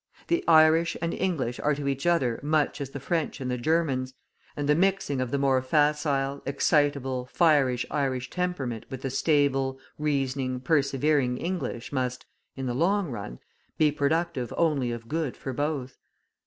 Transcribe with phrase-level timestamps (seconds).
[0.29, 4.15] The Irish and English are to each other much as the French and the Germans;
[4.57, 10.59] and the mixing of the more facile, excitable, fiery Irish temperament with the stable, reasoning,
[10.59, 12.25] persevering English must,
[12.55, 13.37] in the long run,
[13.77, 15.99] be productive only of good for both.